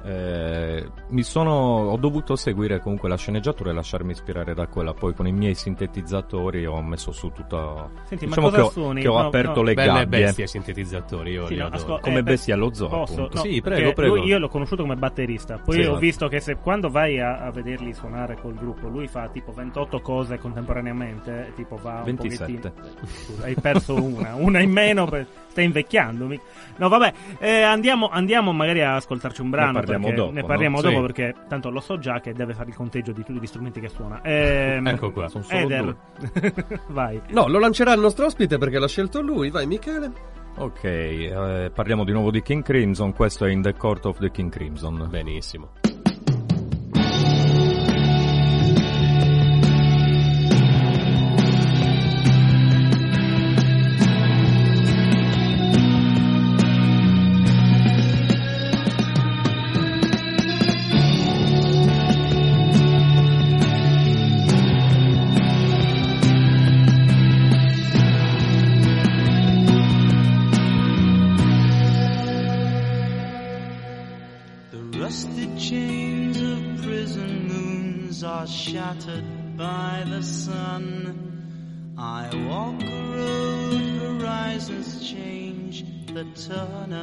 [0.05, 1.51] Eh, mi sono,
[1.89, 4.93] ho dovuto seguire comunque la sceneggiatura e lasciarmi ispirare da quella.
[4.93, 7.89] Poi con i miei sintetizzatori ho messo su tutto.
[8.05, 9.01] Senti, diciamo ma che cosa ho, suoni?
[9.01, 9.63] che ho No, aperto no.
[9.63, 10.19] le Belle gabbie.
[10.25, 11.81] bestie sintetizzatori, io Sì, li no, adoro.
[11.81, 13.13] ascol- Come eh, bestia allo zoo, Posso?
[13.13, 13.37] appunto.
[13.37, 14.15] No, Sì, prego, prego.
[14.15, 15.57] lui- io l'ho conosciuto come batterista.
[15.63, 15.87] Poi Sì.
[15.87, 19.53] ho visto che se quando vai a, a vederli suonare col gruppo, lui fa tipo
[19.53, 21.53] 28 cose contemporaneamente.
[21.55, 22.69] Tipo va un 27.
[22.69, 23.07] pochettino.
[23.07, 25.05] Scusa, hai perso una, una in meno.
[25.05, 26.25] per- Stai invecchiando.
[26.25, 26.39] mi-
[26.77, 29.79] No, vabbè, eh, andiamo, andiamo magari a ascoltarci un brano.
[29.99, 30.47] Parliamo perché- dopo, Ne no?
[30.47, 30.83] parliamo Sì.
[30.83, 33.79] dopo perché tanto lo so già che deve fare il conteggio di tutti gli strumenti
[33.79, 34.21] che suona.
[34.23, 35.27] Ehm, Ecco qua.
[35.27, 35.95] Sono solo Eder,
[36.89, 37.21] vai.
[37.29, 39.49] No, lo lancerà il nostro ospite perché l'ha scelto lui.
[39.49, 40.11] Vai, Michele.
[40.55, 44.29] Ok, eh, parliamo di nuovo di King Crimson, questo è In the Court of the
[44.29, 45.07] King Crimson.
[45.09, 45.71] Benissimo.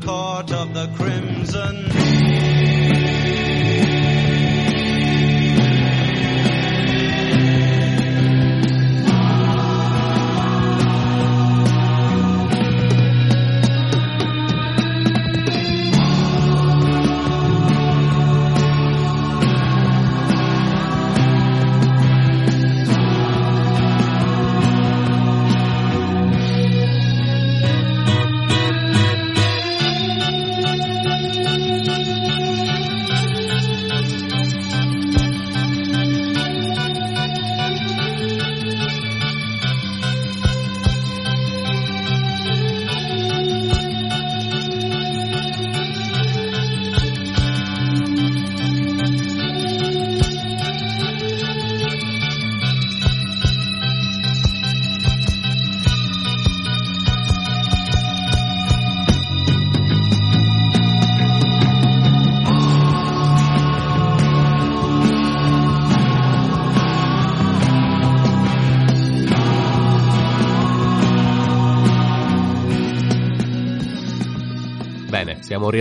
[0.00, 1.91] Court of the crimson.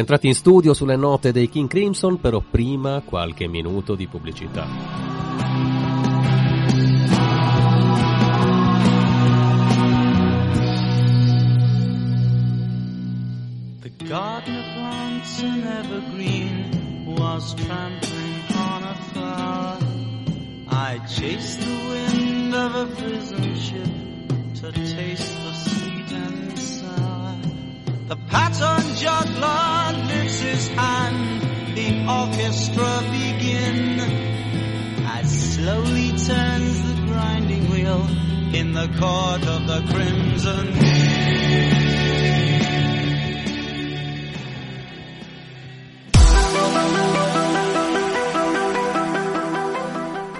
[0.02, 4.68] Rientrati in studio sulle note dei King Crimson, però prima qualche minuto di pubblicità.
[14.08, 19.78] Gardener plants an evergreen was trampling on a flower.
[20.68, 23.88] I chased the wind of a prison ship
[24.56, 27.38] to taste the sweet and sour.
[28.08, 29.90] The pattern juggler
[30.67, 30.76] his
[31.76, 34.00] the orchestra begin.
[35.06, 38.06] As slowly turns the grinding wheel
[38.54, 40.91] in the court of the crimson.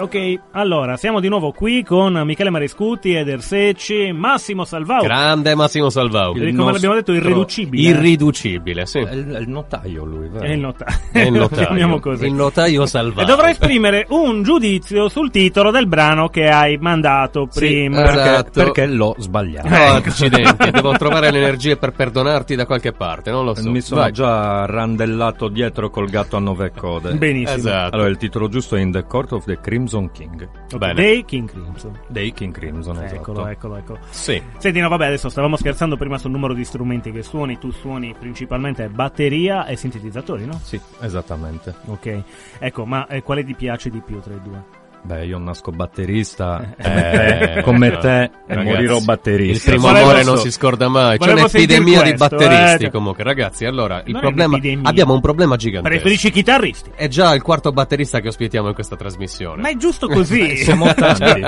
[0.02, 5.04] Ok, allora, siamo di nuovo qui con Michele Mariscuti, Eder Secci, Massimo Salvao.
[5.04, 6.34] Grande Massimo Salvau.
[6.34, 7.90] Come l'abbiamo detto, irriducibile.
[7.90, 8.98] Irriducibile, sì.
[8.98, 10.44] È il, è il notaio lui, vero?
[10.44, 10.98] È il notaio.
[11.12, 12.00] È il Lo chiamiamo notaio.
[12.16, 12.26] così.
[12.26, 13.22] Il notaio Salvau.
[13.24, 18.04] E dovrei esprimere un giudizio sul titolo del brano che hai mandato Sì, prima.
[18.04, 18.50] esatto.
[18.54, 19.68] Perché, perché l'ho sbagliato.
[19.70, 23.70] No, accidenti, devo trovare le energie per perdonarti da qualche parte, non lo so.
[23.70, 24.12] Mi sono Vai.
[24.14, 27.14] già randellato dietro col gatto a nove code.
[27.14, 27.58] Benissimo.
[27.60, 27.94] Esatto.
[27.94, 30.48] Allora, il titolo giusto è In the Court of the Crimson King.
[30.72, 30.94] Ok, Bene.
[30.94, 32.00] Dei King Crimson.
[32.08, 33.20] Dei King Crimson, esatto.
[33.20, 34.00] Eccolo, eccolo, eccolo.
[34.10, 34.42] Sì.
[34.58, 37.58] Senti, no, vabbè, adesso stavamo scherzando prima sul numero di strumenti che suoni.
[37.58, 40.60] Tu suoni principalmente batteria e sintetizzatori, no?
[40.64, 41.76] Sì, esattamente.
[41.86, 42.24] Ok.
[42.60, 44.81] Ecco, ma eh, quale ti piace di più tra i due?
[45.04, 49.72] Beh, io nasco batterista, Eh, eh, come te ragazzi, morirò Il batterista.
[49.72, 51.18] primo Volevo- amore non si scorda mai.
[51.18, 52.86] C'è volevo un'epidemia di questo, batteristi.
[52.86, 52.92] eh.
[52.92, 54.60] Comunque, ragazzi, allora il Non problema.
[54.84, 55.94] Abbiamo un problema gigantesco.
[55.96, 56.92] Preferisci i chitarristi?
[56.96, 59.62] È già il quarto batterista che ospitiamo in questa trasmissione.
[59.62, 60.56] Ma è giusto così.
[60.58, 61.46] Siamo tanti.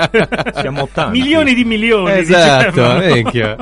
[0.54, 1.20] Siamo tanti.
[1.20, 2.10] Milioni di milioni.
[2.10, 2.98] Esatto, dicevano.
[2.98, 3.56] vecchio.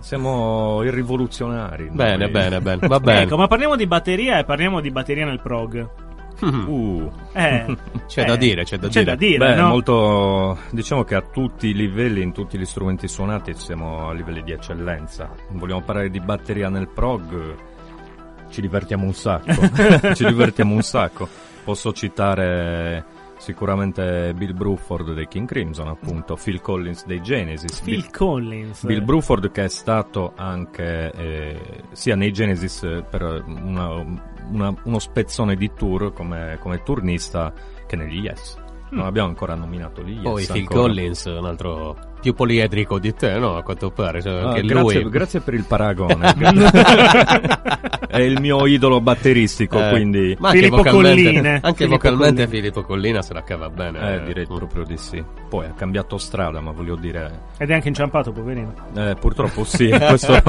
[0.00, 1.88] Siamo i rivoluzionari.
[1.92, 2.30] bene, noi.
[2.30, 2.86] bene, bene.
[2.88, 3.22] Va bene.
[3.22, 5.88] Ecco, ma parliamo di batteria e parliamo di batteria nel prog.
[6.40, 7.76] Uh, Eh,
[8.06, 9.04] C'è eh, da dire, c'è da c'è dire.
[9.04, 9.68] da dire, beh, no?
[9.68, 10.58] molto.
[10.70, 14.52] Diciamo che a tutti i livelli, in tutti gli strumenti suonati, siamo a livelli di
[14.52, 15.30] eccellenza.
[15.50, 17.54] Vogliamo parlare di batteria nel prog?
[18.50, 19.52] Ci divertiamo un sacco.
[20.14, 21.28] Ci divertiamo un sacco.
[21.64, 23.04] Posso citare
[23.38, 27.80] sicuramente Bill Bruford dei King Crimson, appunto, Phil Collins dei Genesis.
[27.80, 28.84] Phil Collins.
[28.84, 31.60] Bill Bruford che è stato anche eh,
[31.92, 32.80] sia nei Genesis
[33.10, 37.52] per una- una- uno spezzone di tour come, come turnista
[37.86, 38.56] che negli Yes.
[38.90, 40.02] Non abbiamo ancora nominato.
[40.02, 40.80] Poi Yes Phil ancora.
[40.80, 41.96] Collins, un altro
[42.26, 43.56] più poliedrico di te, no?
[43.56, 44.20] A quanto pare.
[44.20, 45.08] Cioè, Ah, grazie, lui.
[45.10, 46.34] grazie per il paragone.
[48.08, 51.48] è il mio idolo batteristico, Eh, quindi ma anche Filippo vocalmente, Colline.
[51.62, 52.46] anche Filippo vocalmente Collina.
[52.48, 54.14] Filippo Collina se la cava bene.
[54.14, 55.22] eh, direi proprio di sì.
[55.48, 58.74] Poi ha cambiato strada, ma voglio dire, Ed è anche inciampato, poverino.
[58.96, 59.88] eh, purtroppo sì.
[60.16, 60.40] Questo,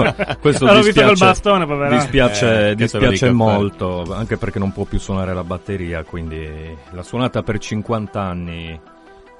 [0.41, 1.95] questo L'ho visto col dispiace, bastone, poverano.
[1.95, 6.03] dispiace, Eh, dispiace molto, anche perché non può più suonare la batteria.
[6.03, 6.47] Quindi
[6.91, 8.79] l'ha suonata per 50 anni.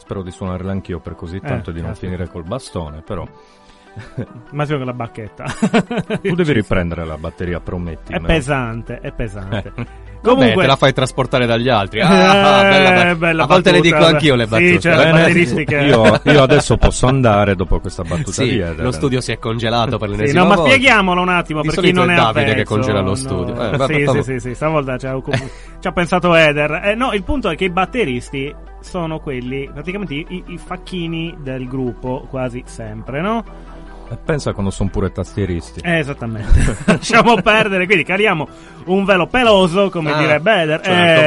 [0.07, 2.11] Spero di suonarla anch'io per così tanto Eh, di non caspita.
[2.13, 3.01] finire col bastone.
[3.01, 3.27] Però
[4.51, 5.43] Massimo con la bacchetta.
[6.21, 8.13] tu devi riprendere la batteria, prometti.
[8.13, 9.73] È pesante, è pesante.
[10.19, 12.01] Vabbè, Comunque, te la fai trasportare dagli altri.
[12.01, 14.79] Ah, Eh, bella, bella a volte le dico anch'io le sì, battute.
[14.79, 15.75] cioè, le Bene, batteristiche.
[15.77, 18.79] io, io adesso posso andare dopo questa battuta Sì, di Eder.
[18.83, 21.79] lo studio si è congelato per Sì, l'ennesima no, ma spieghiamolo un attimo Di per
[21.83, 23.15] chi non è è Davide che congela lo no.
[23.15, 23.53] studio.
[23.61, 24.21] Eh, sì, vabbè, sì, vabbè.
[24.23, 25.21] sì, sì, stavolta ci ha,
[25.79, 26.81] ci ha pensato Eder.
[26.83, 31.67] Eh, no, il punto è che i batteristi sono quelli, praticamente i, i facchini del
[31.67, 33.43] gruppo, quasi sempre, no?
[34.09, 35.81] E pensa quando sono pure tastieristi.
[35.83, 36.77] Eh, esattamente.
[36.85, 38.47] Lasciamo perdere, quindi caliamo
[38.85, 41.21] un velo peloso, come Ah, direbbe Eder, certo.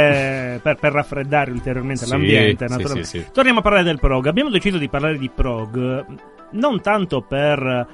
[0.55, 2.67] eh, per, per raffreddare ulteriormente Sì, l'ambiente.
[2.69, 3.05] naturalmente.
[3.09, 3.27] sì, sì.
[3.33, 4.27] Torniamo a parlare del prog.
[4.27, 6.05] Abbiamo deciso di parlare di prog
[6.53, 7.87] non tanto per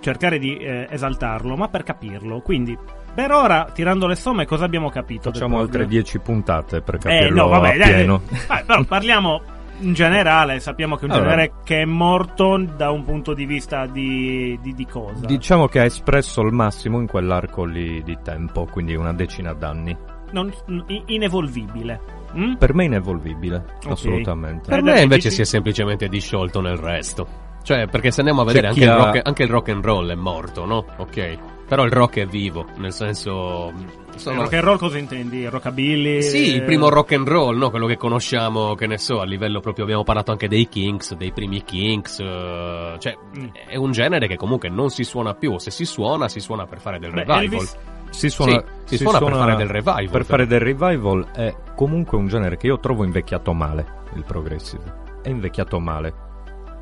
[0.00, 2.40] cercare di eh, esaltarlo, ma per capirlo.
[2.40, 2.78] Quindi,
[3.12, 5.32] per ora, tirando le somme, cosa abbiamo capito?
[5.32, 8.20] Facciamo altre 10 puntate per Eh, capirlo no, vabbè, dai, dai,
[8.64, 9.42] però parliamo
[9.80, 10.60] in generale.
[10.60, 11.30] Sappiamo che è un Allora.
[11.30, 15.26] genere che è morto da un punto di vista di, di, di cosa?
[15.26, 19.96] Diciamo che ha espresso il massimo in quell'arco lì di tempo, quindi una decina d'anni.
[20.32, 22.00] Non- in- inevolvibile.
[22.36, 22.54] Mm?
[22.54, 23.90] Per me inevolvibile, Ok.
[23.90, 24.68] assolutamente.
[24.70, 27.26] Per me invece dici- si è semplicemente disciolto nel resto.
[27.62, 29.84] Cioè, perché se andiamo a vedere anche chi il, ha- rock, anche il rock and
[29.84, 30.84] roll è morto, no?
[30.98, 31.38] Ok.
[31.68, 33.72] Però il rock è vivo, nel senso...
[34.20, 35.48] sono- Rock and roll cosa intendi?
[35.48, 36.22] Rockabilly?
[36.22, 37.70] Sì, il primo rock and roll, no?
[37.70, 41.32] Quello che conosciamo, che ne so, a livello proprio abbiamo parlato anche dei Kings, dei
[41.32, 43.46] primi Kings, eh, cioè Mm.
[43.68, 46.80] è un genere che comunque non si suona più, se si suona si suona per
[46.80, 47.42] fare del Beh, revival.
[47.42, 47.78] Elvis-
[48.10, 52.18] Si suona, Sì, si suona per fare del revival, Per fare del revival è comunque
[52.18, 54.82] un genere che io trovo invecchiato male, il progressive.
[55.22, 56.12] È invecchiato male.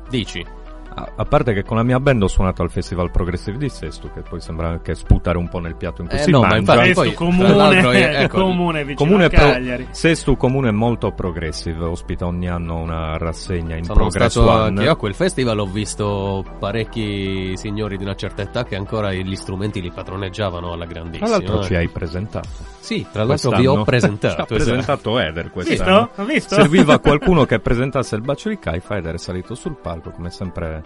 [0.09, 0.43] Dici?
[0.99, 4.11] A, a parte che con la mia band ho suonato al Festival Progressive di Sesto,
[4.13, 6.47] che poi sembra anche sputare un po' nel piatto in cui Eh, si no, ma
[6.47, 6.59] mangia.
[6.73, 9.87] infatti Sesto poi, comune, l'altro, eh, ecco, comune vicino Comune a pro- Cagliari.
[9.91, 14.95] Sesto comune molto progressive, ospita ogni anno una rassegna in Sono Progress stato io a
[14.97, 19.91] quel festival, ho visto parecchi signori di una certa età che ancora gli strumenti li
[19.91, 21.27] padroneggiavano alla grandissima.
[21.27, 21.63] Tra l'altro eh.
[21.63, 22.49] ci hai presentato.
[22.79, 24.33] Sì, tra l'altro vi ho presentato.
[24.33, 24.55] Ci ha esatto.
[24.55, 26.05] presentato Eder quest'anno.
[26.07, 26.21] Visto?
[26.21, 26.55] Ho visto?
[26.55, 30.83] Serviva qualcuno che presentasse il bacio di Caifa ed è salito sul palco, come sempre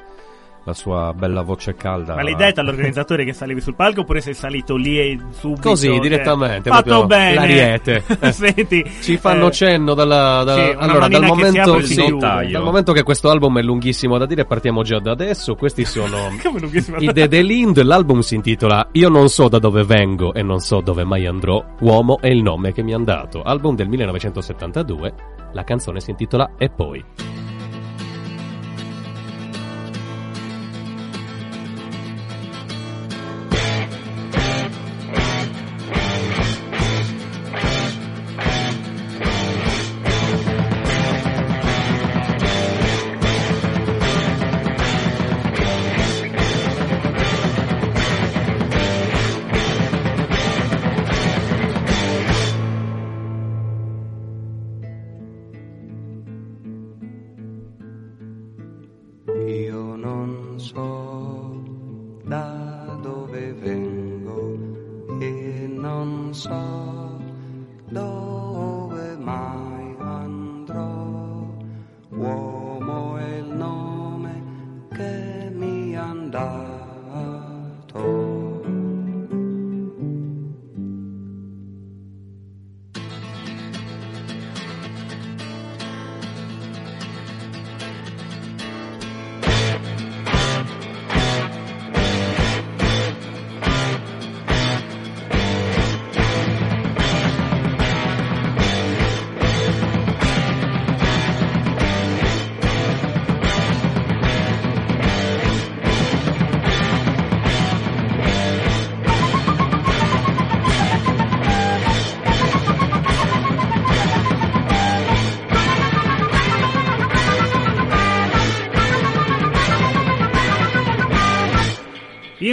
[0.65, 2.15] la sua bella voce calda.
[2.15, 5.69] Ma l'hai detta all'organizzatore che salivi sul palco oppure sei salito lì e subito?
[5.69, 7.35] Così, cioè, direttamente, Fatto bene.
[7.35, 8.03] l'ariete.
[8.31, 8.83] Senti.
[9.01, 12.63] Ci fanno eh, cenno dalla, da- sì, allora, dal che momento, e si sì, dal
[12.63, 15.55] momento che questo album è lunghissimo da dire, partiamo già da adesso.
[15.55, 16.29] Questi sono
[16.99, 17.81] i The Lind.
[17.81, 21.63] L'album si intitola Io non so da dove vengo e non so dove mai andrò.
[21.79, 23.41] Uomo è il nome che mi han dato.
[23.43, 25.13] Album del 1972.
[25.51, 27.03] La canzone si intitola E poi.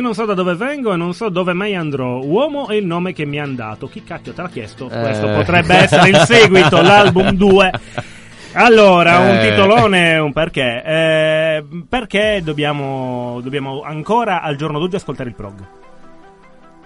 [0.00, 2.20] Io non so da dove vengo e non so dove mai andrò.
[2.24, 3.86] Uomo è il nome che mi han dato.
[3.86, 4.88] Chi cacchio te l'ha chiesto?
[4.88, 4.98] Eh.
[4.98, 7.70] Questo potrebbe essere il seguito, l'album 2.
[8.54, 9.50] Allora, un Eh.
[9.50, 10.82] titolone, un perché.
[10.82, 15.66] Eh, perché dobbiamo, dobbiamo ancora al giorno d'oggi ascoltare il prog?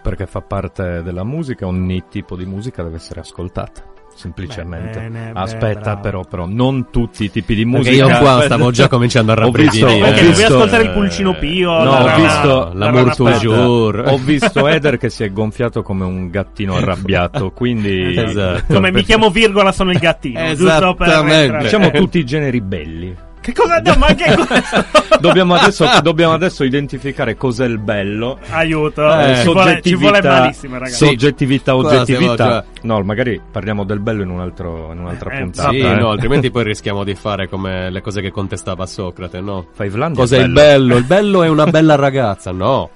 [0.03, 3.93] Perché fa parte della musica, ogni tipo di musica deve essere ascoltata.
[4.15, 4.99] Semplicemente.
[5.01, 6.01] Bene, beh, Aspetta, bravo.
[6.01, 8.07] però, però, non tutti i tipi di Perché musica.
[8.07, 9.93] io qua stavo già cominciando a Ho visto- rabbrividire.
[9.93, 14.03] ho Perché devi visto- ascoltare il Pulcino Pio, No, la ho visto la l'amour toujours.
[14.12, 18.73] Ho visto Eder che si è gonfiato come un gattino arrabbiato, quindi Esatto.
[18.75, 23.15] Come mi chiamo virgola sono il gattino, giusto per diciamo tutti i generi belli.
[23.45, 24.87] Che cosa no, ma che cosa?
[25.21, 28.39] Dobbiamo adesso, dobbiamo adesso identificare cos'è il bello.
[28.49, 31.05] Aiuto, Eh, ci, vuole, ci vuole malissimo, ragazzi.
[31.05, 32.65] soggettività, oggettività.
[32.83, 35.69] No, magari parliamo del bello in, un altro, in un'altra Eh, puntata.
[35.71, 35.95] Sì, eh.
[35.95, 39.67] no, altrimenti poi rischiamo di fare come le cose che contestava Socrate, no?
[39.75, 40.97] Fivelandia Cos'è è il bello?
[40.97, 42.89] Il bello è una bella ragazza, no.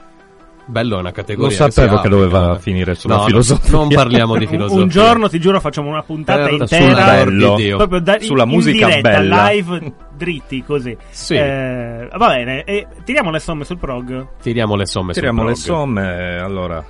[0.71, 1.57] Bello è una Lo categoria.
[1.57, 2.09] sapevo si che applica.
[2.09, 3.71] doveva finire sulla No, no, filosofia.
[3.79, 4.83] Non parliamo di Un- filosofia.
[4.83, 7.77] Un giorno, ti giuro, facciamo una puntata Per- intera sul bello.
[7.77, 9.49] Proprio da, Sulla in, musica in diretta, bella.
[9.49, 10.95] live, dritti così.
[11.09, 11.35] Sì.
[11.37, 14.27] Eh, va bene, e tiriamo le somme sul prog.
[14.43, 15.65] Tiriamo le somme sul Tiriamo le prog.
[15.65, 16.85] somme, allora.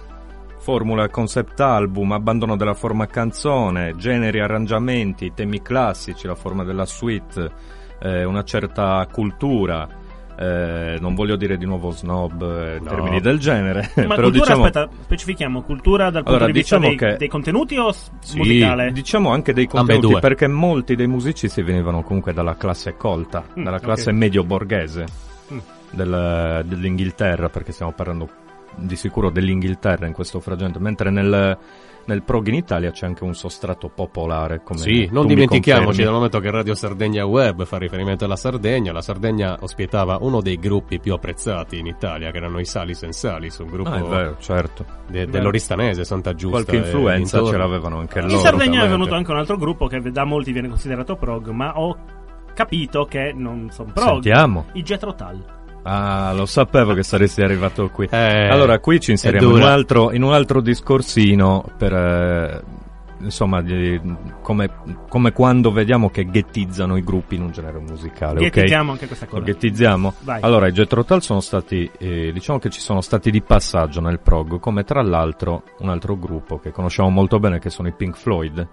[0.60, 7.50] Formula concept album, abbandono della forma canzone, generi, arrangiamenti, temi classici, la forma della suite,
[8.02, 9.88] eh, una certa cultura.
[10.38, 12.88] Eh, non voglio dire di nuovo snob, eh, No.
[12.88, 16.76] termini del genere, Ma però cultura, diciamo, aspetta, specifichiamo, cultura dal punto Allora, di vista
[16.78, 18.92] diciamo dei, che- dei contenuti o sì, musicale?
[18.92, 23.80] diciamo anche dei contenuti, perché molti dei musicisti venivano comunque dalla classe colta, Mm, dalla
[23.80, 25.04] classe medio borghese
[25.52, 25.58] Mm.
[25.90, 28.28] del- dell'Inghilterra, perché stiamo parlando
[28.76, 31.58] di sicuro dell'Inghilterra in questo frangente, mentre nel,
[32.08, 34.62] nel prog in Italia c'è anche un sostrato popolare.
[34.64, 39.02] Come Sì, non dimentichiamoci dal momento che Radio Sardegna Web fa riferimento alla Sardegna, la
[39.02, 43.66] Sardegna ospitava uno dei gruppi più apprezzati in Italia, che erano i Sali Sensali, un
[43.66, 44.84] gruppo Ah, è vero, certo.
[45.06, 46.64] de- dell'Oristanese, Santa Giusta.
[46.64, 48.38] Qualche influenza ce l'avevano anche In loro.
[48.38, 51.96] Sardegna è venuto anche un altro gruppo che da molti viene considerato prog, ma ho
[52.54, 54.08] capito che non sono prog.
[54.12, 54.66] Sentiamo.
[54.72, 55.56] I Jethro Tull.
[55.90, 58.08] Ah, lo sapevo che saresti arrivato qui.
[58.18, 62.62] Eh, Allora, qui ci inseriamo in un, altro, in un altro discorsino per, eh,
[63.20, 64.00] insomma, di-
[64.42, 64.70] come,
[65.08, 68.40] come quando vediamo che ghettizzano i gruppi in un genere musicale?
[68.40, 69.42] Ghettizziamo anche questa cosa.
[69.42, 70.14] ghettizziamo?
[70.20, 70.40] Vai.
[70.42, 74.20] Allora, i Jethro Tull sono stati, eh, diciamo che ci sono stati di passaggio nel
[74.20, 78.16] prog, come tra l'altro un altro gruppo che conosciamo molto bene che sono i Pink
[78.16, 78.66] Floyd.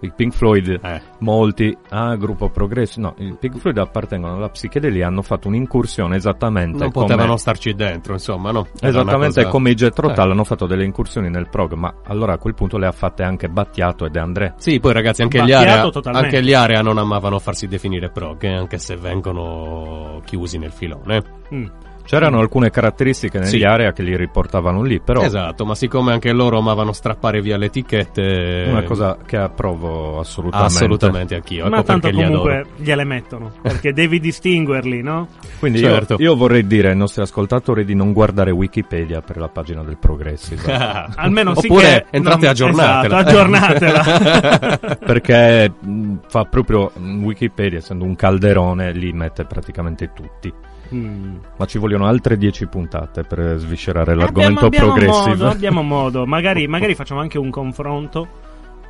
[0.00, 5.06] I Pink Floyd Eh, molti ah gruppo progresso no i Pink Floyd appartengono alla psichedelia
[5.06, 8.66] hanno fatto un'incursione esattamente non come potevano starci dentro, insomma, no?
[8.80, 10.14] Esattamente cosa- come i Jethro Eh.
[10.14, 13.22] Tull hanno fatto delle incursioni nel prog ma allora a quel punto le ha fatte
[13.22, 16.26] anche Battiato ed André Sì, poi ragazzi, anche gli, area, totalmente.
[16.36, 21.22] anche gli area non amavano farsi definire prog, eh, anche se vengono chiusi nel filone.
[21.54, 21.66] Mm.
[22.06, 23.62] C'erano alcune caratteristiche negli Sì.
[23.62, 27.66] area che li riportavano lì però Esatto, ma siccome anche loro amavano strappare via le
[27.66, 28.66] etichette...
[28.68, 32.68] una cosa che approvo assolutamente Assolutamente anch'io, ecco Ma tanto li comunque adoro.
[32.76, 35.28] gliele mettono, perché devi distinguerli, no?
[35.58, 36.14] quindi Certo.
[36.18, 39.96] io, io vorrei dire ai nostri ascoltatori di non guardare Wikipedia per la pagina del
[39.98, 40.62] Progressive
[41.16, 43.18] Almeno sì Oppure che entrate non- aggiornatela.
[43.18, 44.78] Esatto, aggiornatela.
[45.04, 50.52] perché mh, fa proprio mh, Wikipedia essendo un calderone li mette praticamente tutti
[50.94, 51.36] Mm.
[51.56, 56.26] ma ci vogliono altre 10 puntate per sviscerare l'argomento abbiamo, abbiamo progressive Modo, abbiamo modo,
[56.26, 58.28] magari, magari facciamo anche un confronto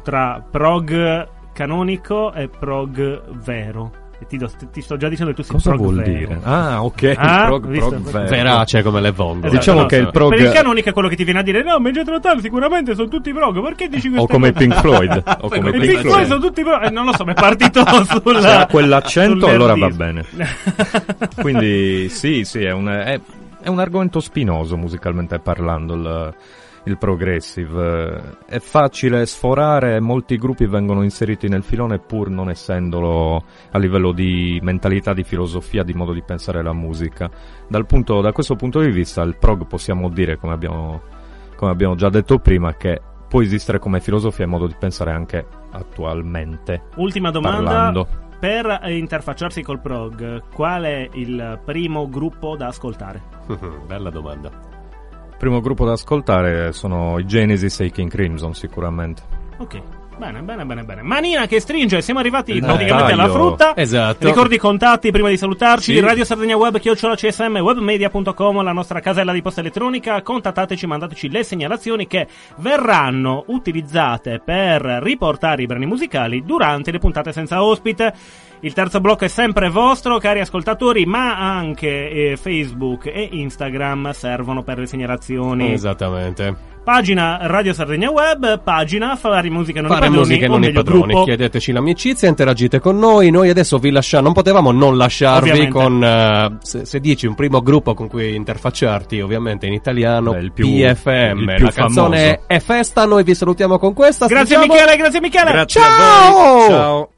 [0.02, 4.04] tra prog canonico e prog vero.
[4.18, 6.10] E ti, do- ti sto già dicendo che tu sei cosa prog vuol vero.
[6.10, 6.40] dire?
[6.42, 8.28] ah ok Ah, prog, prog vero.
[8.28, 9.48] Verace come le vongole.
[9.48, 10.10] Esatto, Diciamo no, che il so.
[10.10, 12.40] prog- Per il canonico è quello che ti viene a dire No, ma in Tull
[12.40, 14.52] sicuramente sono tutti prog Perché dici queste o come?
[14.52, 17.32] Pink Floyd o come Pink Pink Floyd sono tutti prog eh, Non lo so, mi
[17.32, 20.24] è partito sulla se ha quell'accento allora va bene
[21.40, 23.20] quindi sì sì è un, è,
[23.60, 26.34] è un argomento spinoso musicalmente parlando il,
[26.86, 33.78] il progressive è facile sforare molti gruppi vengono inseriti nel filone pur non essendolo a
[33.78, 37.28] livello di mentalità di filosofia di modo di pensare la musica
[37.68, 41.02] dal punto, da questo punto di vista il prog possiamo dire come abbiamo,
[41.56, 45.44] come abbiamo già detto prima che può esistere come filosofia e modo di pensare anche
[45.72, 48.08] attualmente Ultima domanda parlando
[48.38, 53.20] Per interfacciarsi col prog Qual è il primo gruppo da ascoltare?
[53.86, 54.75] Bella domanda.
[55.38, 59.22] Primo gruppo da ascoltare sono i Genesis e i King Crimson sicuramente.
[59.58, 59.82] Ok
[60.18, 61.02] Bene, bene, bene, bene.
[61.02, 63.34] Manina che stringe, siamo arrivati Il praticamente alla taglio.
[63.34, 63.76] frutta.
[63.76, 64.26] Esatto.
[64.26, 66.00] Ricordi i contatti prima di salutarci, Sì.
[66.00, 71.42] Radio Sardegna Web, chiocciola CSM, webmedia.com, la nostra casella di posta elettronica, contattateci, mandateci le
[71.44, 72.26] segnalazioni che
[72.56, 78.14] verranno utilizzate per riportare i brani musicali durante le puntate senza ospite.
[78.60, 84.62] Il terzo blocco è sempre vostro, cari ascoltatori, ma anche eh, Facebook e Instagram servono
[84.62, 85.72] per le segnalazioni.
[85.72, 86.74] Esattamente.
[86.86, 91.00] Pagina Radio Sardegna Web, pagina Fare Musica Non i Fare Padroni, musica non i padroni,
[91.12, 91.24] gruppo.
[91.24, 93.30] chiedeteci l'amicizia, interagite con noi.
[93.30, 95.72] Noi adesso vi lasciamo, non potevamo non lasciarvi Ovviamente.
[95.78, 100.38] con, eh, se, se dici un primo gruppo con cui interfacciarti, ovviamente in italiano, Beh,
[100.38, 101.38] il più- PFM.
[101.40, 102.40] il più La canzone famoso.
[102.46, 104.26] è Festa, noi vi salutiamo con questa.
[104.26, 105.50] Grazie Stringiamo- Michele, grazie Michele.
[105.50, 105.90] Grazie Ciao!
[105.90, 106.68] a voi.
[106.68, 107.10] Ciao.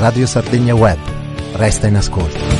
[0.00, 0.98] Radio Sardegna Web.
[1.52, 2.59] Resta in ascolto.